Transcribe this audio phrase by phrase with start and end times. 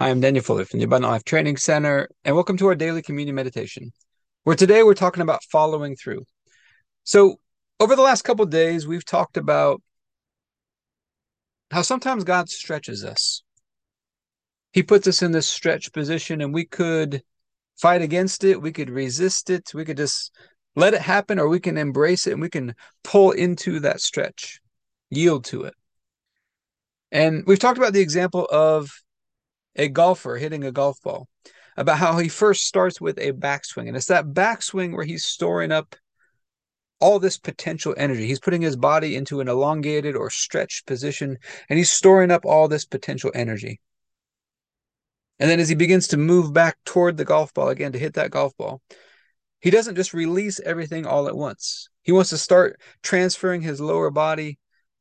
[0.00, 3.02] Hi, I'm Daniel Fuller from the Abundant Life Training Center, and welcome to our daily
[3.02, 3.90] communion meditation,
[4.44, 6.24] where today we're talking about following through.
[7.02, 7.40] So,
[7.80, 9.82] over the last couple days, we've talked about
[11.72, 13.42] how sometimes God stretches us.
[14.72, 17.24] He puts us in this stretch position, and we could
[17.76, 20.30] fight against it, we could resist it, we could just
[20.76, 24.60] let it happen, or we can embrace it and we can pull into that stretch,
[25.10, 25.74] yield to it.
[27.10, 28.92] And we've talked about the example of
[29.78, 31.28] a golfer hitting a golf ball,
[31.76, 33.88] about how he first starts with a backswing.
[33.88, 35.94] And it's that backswing where he's storing up
[37.00, 38.26] all this potential energy.
[38.26, 42.66] He's putting his body into an elongated or stretched position, and he's storing up all
[42.66, 43.80] this potential energy.
[45.38, 48.14] And then as he begins to move back toward the golf ball again to hit
[48.14, 48.82] that golf ball,
[49.60, 51.88] he doesn't just release everything all at once.
[52.02, 54.58] He wants to start transferring his lower body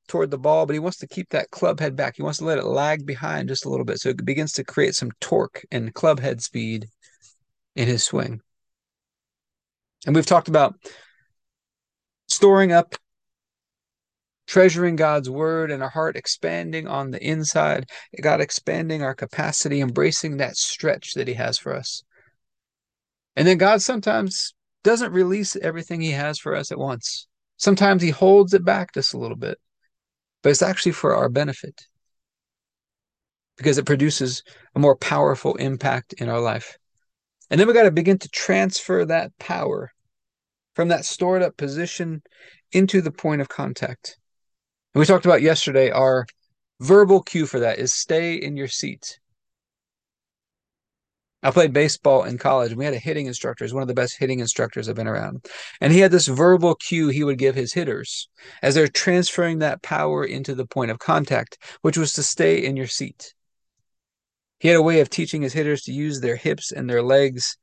[0.07, 2.15] toward the ball, but he wants to keep that club head back.
[2.15, 4.63] He wants to let it lag behind just a little bit so it begins to
[4.63, 6.87] create some torque and club head speed
[7.75, 8.41] in his swing.
[10.05, 10.75] And we've talked about
[12.27, 12.95] storing up,
[14.47, 17.89] treasuring God's word and our heart, expanding on the inside,
[18.21, 22.03] God expanding our capacity, embracing that stretch that He has for us.
[23.35, 27.27] And then God sometimes doesn't release everything He has for us at once.
[27.57, 29.57] Sometimes He holds it back just a little bit
[30.41, 31.87] but it's actually for our benefit
[33.57, 34.43] because it produces
[34.75, 36.77] a more powerful impact in our life.
[37.49, 39.91] And then we got to begin to transfer that power
[40.75, 42.21] from that stored up position
[42.71, 44.17] into the point of contact.
[44.93, 46.27] And we talked about yesterday our
[46.79, 49.19] verbal cue for that is stay in your seat.
[51.43, 53.63] I played baseball in college and we had a hitting instructor.
[53.63, 55.45] He's one of the best hitting instructors I've been around.
[55.79, 58.27] And he had this verbal cue he would give his hitters
[58.63, 62.75] as they're transferring that power into the point of contact, which was to stay in
[62.75, 63.33] your seat.
[64.59, 67.57] He had a way of teaching his hitters to use their hips and their legs.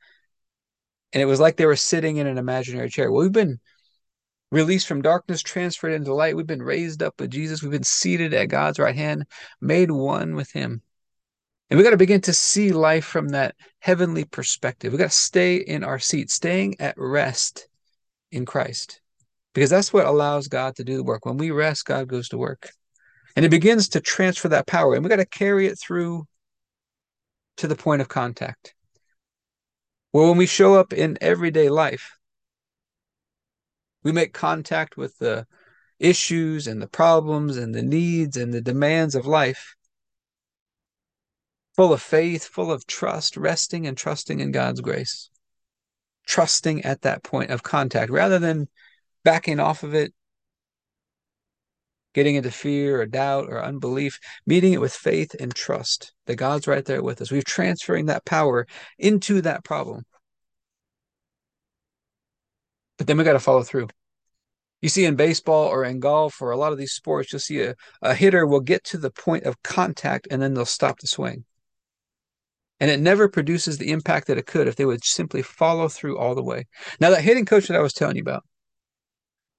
[1.12, 3.10] And it was like they were sitting in an imaginary chair.
[3.10, 3.58] Well, we've been
[4.52, 6.36] released from darkness, transferred into light.
[6.36, 7.60] We've been raised up with Jesus.
[7.60, 9.24] We've been seated at God's right hand,
[9.60, 10.82] made one with him.
[11.70, 14.92] And we got to begin to see life from that heavenly perspective.
[14.92, 17.68] We got to stay in our seat, staying at rest
[18.30, 19.00] in Christ,
[19.54, 21.24] because that's what allows God to do the work.
[21.24, 22.70] When we rest, God goes to work.
[23.36, 24.94] And it begins to transfer that power.
[24.94, 26.26] And we got to carry it through
[27.56, 28.74] to the point of contact.
[30.12, 32.16] Well, when we show up in everyday life,
[34.04, 35.46] we make contact with the
[35.98, 39.74] issues and the problems and the needs and the demands of life
[41.76, 45.30] full of faith, full of trust, resting and trusting in God's grace,
[46.26, 48.68] trusting at that point of contact rather than
[49.24, 50.14] backing off of it,
[52.14, 56.66] getting into fear or doubt or unbelief, meeting it with faith and trust that God's
[56.66, 57.32] right there with us.
[57.32, 58.66] We're transferring that power
[58.98, 60.04] into that problem.
[62.96, 63.88] But then we got to follow through.
[64.80, 67.62] You see in baseball or in golf or a lot of these sports, you'll see
[67.62, 71.06] a, a hitter will get to the point of contact and then they'll stop the
[71.06, 71.44] swing.
[72.84, 76.18] And it never produces the impact that it could if they would simply follow through
[76.18, 76.66] all the way.
[77.00, 78.44] Now, that hitting coach that I was telling you about,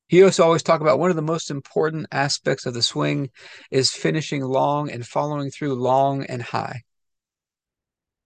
[0.08, 3.32] he also always talk about one of the most important aspects of the swing
[3.72, 6.84] is finishing long and following through long and high.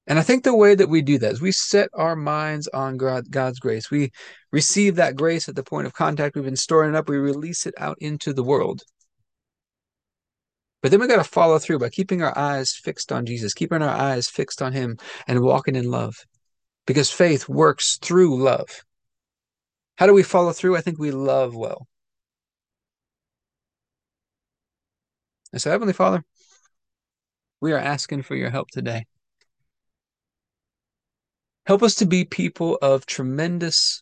[0.06, 2.98] And I think the way that we do that is we set our minds on
[2.98, 3.90] God's grace.
[3.90, 4.12] We
[4.52, 6.36] receive that grace at the point of contact.
[6.36, 7.08] We've been storing it up.
[7.08, 8.82] We release it out into the world.
[10.82, 13.82] But then we got to follow through by keeping our eyes fixed on Jesus, keeping
[13.82, 14.98] our eyes fixed on Him,
[15.28, 16.16] and walking in love.
[16.86, 18.84] Because faith works through love.
[19.98, 20.78] How do we follow through?
[20.78, 21.88] I think we love well.
[25.52, 26.24] And so, Heavenly Father,
[27.60, 29.06] we are asking for your help today.
[31.66, 34.02] Help us to be people of tremendous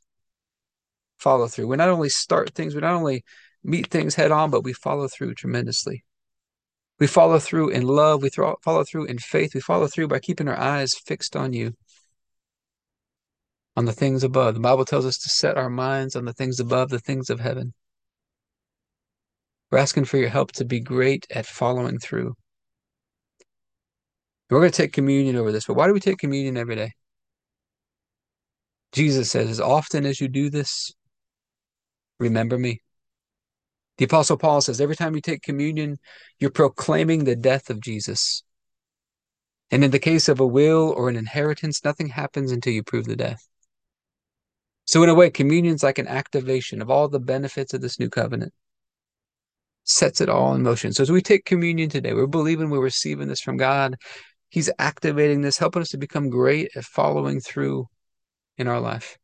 [1.17, 1.67] follow through.
[1.67, 3.23] We not only start things, we not only
[3.63, 6.03] meet things head on, but we follow through tremendously.
[7.00, 8.24] We follow through in love.
[8.24, 9.53] We th- follow through in faith.
[9.53, 11.74] We follow through by keeping our eyes fixed on you,
[13.75, 14.56] on the things above.
[14.56, 17.39] The Bible tells us to set our minds on the things above, the things of
[17.39, 17.74] heaven.
[19.69, 22.33] We're asking for your help to be great at following through.
[24.50, 26.94] We're going to take communion over this, but why do we take communion every day?
[28.94, 30.94] Jesus says, as often as you do this,
[32.19, 32.81] remember me.
[33.97, 35.97] The Apostle Paul says every time you take communion,
[36.39, 38.44] you're proclaiming the death of Jesus.
[39.71, 43.05] And in the case of a will or an inheritance, nothing happens until you prove
[43.05, 43.47] the death.
[44.85, 47.99] So, in a way, communion is like an activation of all the benefits of this
[47.99, 48.53] new covenant,
[49.83, 50.94] sets it all in motion.
[50.94, 53.95] So, as we take communion today, we're believing we're receiving this from God.
[54.47, 57.88] He's activating this, helping us to become great at following through
[58.57, 59.17] in our life.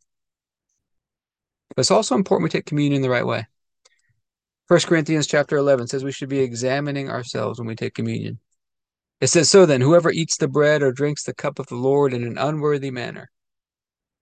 [1.69, 3.45] But it's also important we take communion the right way.
[4.67, 8.39] 1 Corinthians chapter 11 says we should be examining ourselves when we take communion.
[9.19, 12.13] It says, So then, whoever eats the bread or drinks the cup of the Lord
[12.13, 13.29] in an unworthy manner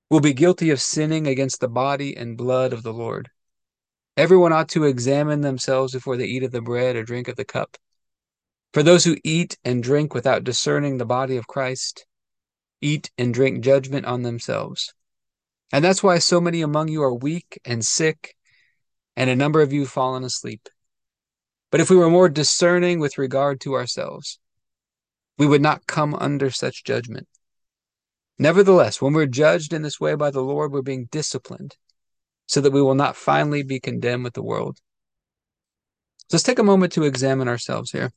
[0.10, 3.30] will be guilty of sinning against the body and blood of the Lord.
[4.18, 7.46] Everyone ought to examine themselves before they eat of the bread or drink of the
[7.46, 7.78] cup.
[8.74, 12.06] For those who eat and drink without discerning the body of Christ
[12.82, 14.94] eat and drink judgment on themselves.
[15.72, 18.36] And that's why so many among you are weak and sick,
[19.22, 20.68] and a number of you fallen asleep.
[21.70, 24.40] But if we were more discerning with regard to ourselves,
[25.38, 27.28] we would not come under such judgment.
[28.40, 31.76] Nevertheless, when we're judged in this way by the Lord, we're being disciplined
[32.48, 34.80] so that we will not finally be condemned with the world.
[36.22, 38.12] So let's take a moment to examine ourselves here.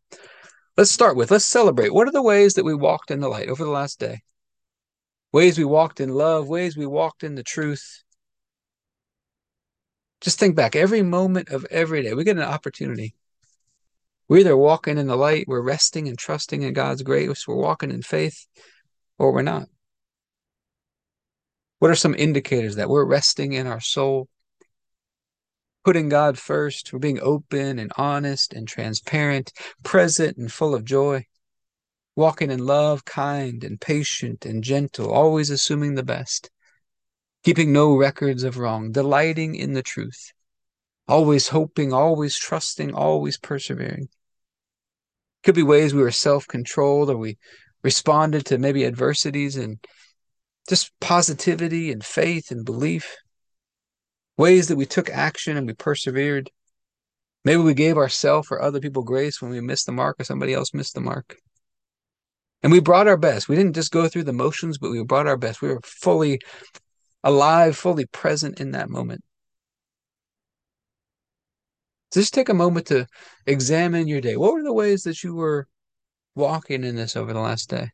[0.79, 1.93] Let's start with, let's celebrate.
[1.93, 4.23] What are the ways that we walked in the light over the last day?
[5.35, 8.04] Ways we walked in love, ways we walked in the truth.
[10.25, 12.15] Just think back every moment of every day.
[12.15, 13.15] We get an opportunity.
[14.27, 17.91] We're either walking in the light, we're resting and trusting in God's grace, we're walking
[17.91, 18.47] in faith,
[19.19, 19.69] or we're not.
[21.79, 24.29] What are some indicators that we're resting in our soul,
[25.85, 26.91] putting God first?
[26.91, 31.27] We're being open and honest and transparent, present and full of joy,
[32.17, 36.49] walking in love, kind and patient and gentle, always assuming the best,
[37.45, 40.33] keeping no records of wrong, delighting in the truth,
[41.07, 44.09] always hoping, always trusting, always persevering.
[45.43, 47.37] Could be ways we were self controlled or we
[47.83, 49.79] responded to maybe adversities and
[50.71, 53.15] just positivity and faith and belief,
[54.39, 56.51] ways that we took action and we persevered.
[57.45, 60.55] Maybe we gave ourselves or other people grace when we missed the mark or somebody
[60.55, 61.37] else missed the mark.
[62.63, 63.47] And we brought our best.
[63.47, 65.61] We didn't just go through the motions, but we brought our best.
[65.61, 66.41] We were fully
[67.25, 69.25] alive, fully present in that moment.
[72.13, 73.07] Just take a moment to
[73.47, 74.37] examine your day.
[74.37, 75.67] What were the ways that you were
[76.37, 77.91] walking in this over the last day?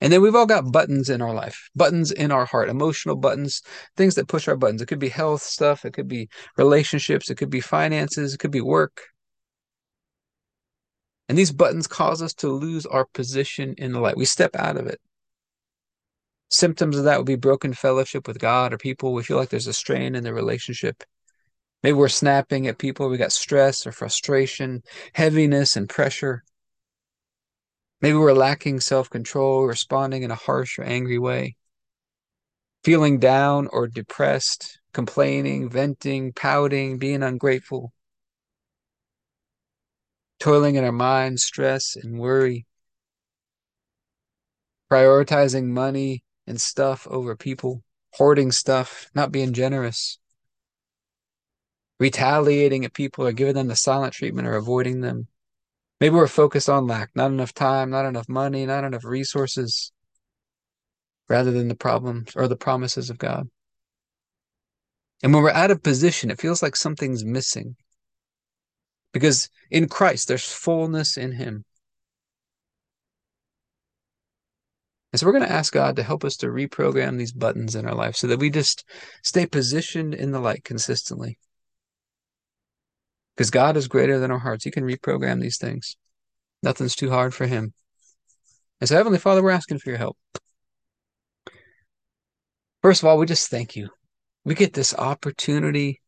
[0.00, 3.62] And then we've all got buttons in our life, buttons in our heart, emotional buttons,
[3.96, 4.80] things that push our buttons.
[4.80, 8.52] It could be health stuff, it could be relationships, it could be finances, it could
[8.52, 9.02] be work.
[11.28, 14.16] And these buttons cause us to lose our position in the light.
[14.16, 15.00] We step out of it.
[16.50, 19.12] Symptoms of that would be broken fellowship with God or people.
[19.12, 21.04] We feel like there's a strain in the relationship.
[21.82, 23.08] Maybe we're snapping at people.
[23.08, 26.42] We got stress or frustration, heaviness and pressure.
[28.00, 31.56] Maybe we're lacking self control, responding in a harsh or angry way,
[32.82, 37.92] feeling down or depressed, complaining, venting, pouting, being ungrateful,
[40.40, 42.64] toiling in our mind, stress and worry,
[44.90, 47.82] prioritizing money and stuff over people,
[48.14, 50.18] hoarding stuff, not being generous,
[52.00, 55.28] retaliating at people or giving them the silent treatment or avoiding them
[56.00, 59.90] Maybe we're focused on lack, not enough time, not enough money, not enough resources,
[61.28, 63.48] rather than the problems or the promises of God.
[65.22, 67.74] And when we're out of position, it feels like something's missing.
[69.12, 71.64] Because in Christ, there's fullness in Him.
[75.12, 77.86] And so we're going to ask God to help us to reprogram these buttons in
[77.86, 78.84] our life so that we just
[79.22, 81.38] stay positioned in the light consistently
[83.38, 84.64] because God is greater than our hearts.
[84.64, 85.96] He can reprogram these things.
[86.60, 87.72] Nothing's too hard for Him.
[88.80, 90.18] And so, Heavenly Father, we're asking for your help.
[92.82, 93.90] First of all, we just thank you.
[94.44, 96.00] We get this opportunity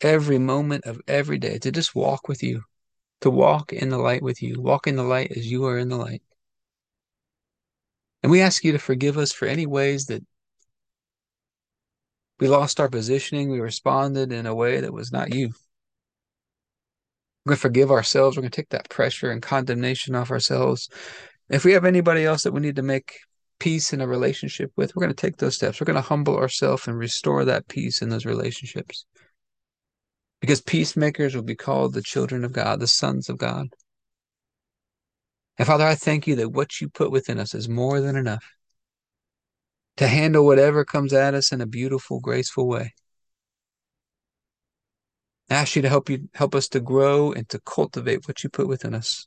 [0.00, 2.62] every moment of every day to just walk with you,
[3.20, 5.90] to walk in the light with you, walk in the light as you are in
[5.90, 6.22] the light.
[8.22, 10.24] And we ask you to forgive us for any ways that
[12.40, 15.48] we lost our positioning, we responded in a way that was not you.
[17.44, 18.36] We're going to forgive ourselves.
[18.36, 20.88] We're going to take that pressure and condemnation off ourselves.
[21.48, 23.18] If we have anybody else that we need to make
[23.58, 25.80] peace in a relationship with, we're going to take those steps.
[25.80, 29.04] We're going to humble ourselves and restore that peace in those relationships.
[30.40, 33.68] Because peacemakers will be called the children of God, the sons of God.
[35.58, 38.44] And Father, I thank you that what you put within us is more than enough
[39.96, 42.94] to handle whatever comes at us in a beautiful, graceful way.
[45.50, 48.50] I ask you to help you help us to grow and to cultivate what you
[48.50, 49.26] put within us.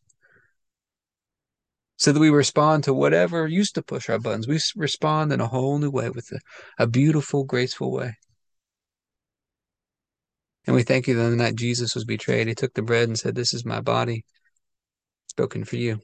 [1.98, 4.48] So that we respond to whatever used to push our buttons.
[4.48, 8.14] We respond in a whole new way with a, a beautiful, graceful way.
[10.66, 13.20] And we thank you that the night Jesus was betrayed, he took the bread and
[13.20, 14.24] said, This is my body
[15.28, 16.02] spoken for you.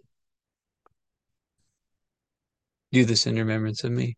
[2.91, 4.17] Do this in remembrance of me.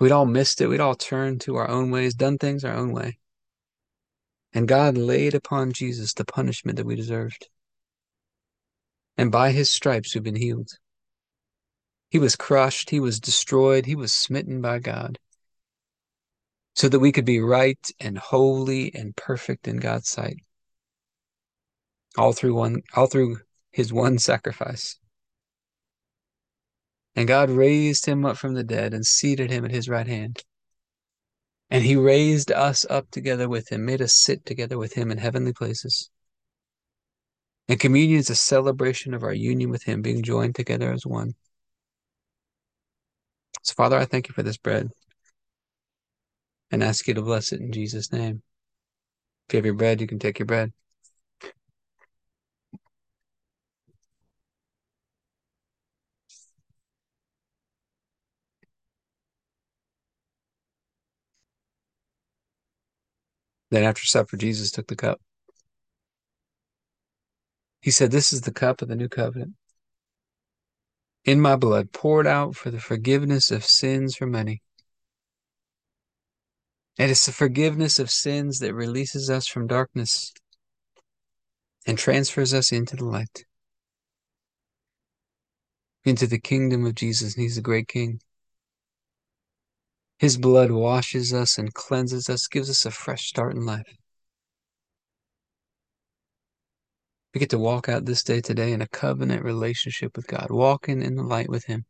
[0.00, 0.66] We'd all missed it.
[0.66, 3.18] We'd all turned to our own ways, done things our own way.
[4.52, 7.48] And God laid upon Jesus the punishment that we deserved.
[9.16, 10.70] And by his stripes we've been healed.
[12.08, 15.18] He was crushed, he was destroyed, he was smitten by God
[16.74, 20.36] so that we could be right and holy and perfect in God's sight.
[22.16, 23.38] All through one all through
[23.70, 24.98] his one sacrifice.
[27.20, 30.42] And God raised him up from the dead and seated him at his right hand.
[31.68, 35.18] And he raised us up together with him, made us sit together with him in
[35.18, 36.08] heavenly places.
[37.68, 41.34] And communion is a celebration of our union with him, being joined together as one.
[43.64, 44.88] So, Father, I thank you for this bread
[46.70, 48.42] and ask you to bless it in Jesus' name.
[49.46, 50.72] If you have your bread, you can take your bread.
[63.70, 65.20] Then after supper, Jesus took the cup.
[67.80, 69.54] He said, This is the cup of the new covenant.
[71.24, 74.62] In my blood, poured out for the forgiveness of sins for many.
[76.98, 80.34] It's the forgiveness of sins that releases us from darkness
[81.86, 83.44] and transfers us into the light,
[86.04, 87.34] into the kingdom of Jesus.
[87.34, 88.20] And He's the great King.
[90.20, 93.96] His blood washes us and cleanses us, gives us a fresh start in life.
[97.32, 101.00] We get to walk out this day today in a covenant relationship with God, walking
[101.00, 101.86] in the light with Him.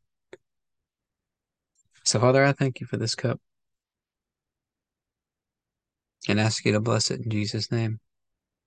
[2.04, 3.40] So, Father, I thank you for this cup
[6.28, 7.98] and ask you to bless it in Jesus' name.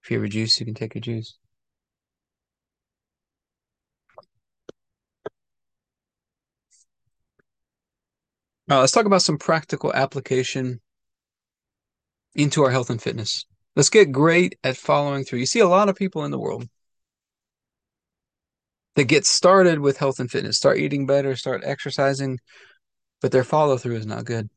[0.03, 1.37] If you have a juice, you can take a juice.
[8.69, 10.79] Right, let's talk about some practical application
[12.33, 13.45] into our health and fitness.
[13.75, 15.39] Let's get great at following through.
[15.39, 16.67] You see a lot of people in the world
[18.95, 22.39] that get started with health and fitness, start eating better, start exercising,
[23.21, 24.49] but their follow through is not good.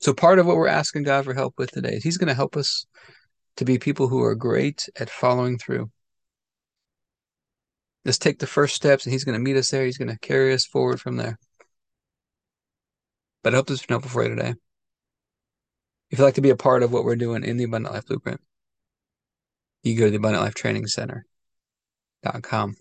[0.00, 2.34] So part of what we're asking God for help with today is He's going to
[2.34, 2.86] help us
[3.56, 5.90] to be people who are great at following through.
[8.04, 9.84] Let's take the first steps, and He's going to meet us there.
[9.84, 11.38] He's going to carry us forward from there.
[13.42, 14.54] But I hope this has been helpful for you today.
[16.10, 18.06] If you'd like to be a part of what we're doing in the Abundant Life
[18.06, 18.40] Blueprint,
[19.82, 22.76] you go to the Abundant Life Training Center.com.